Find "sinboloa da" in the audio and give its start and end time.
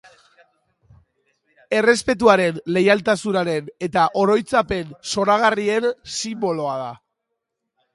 6.19-6.95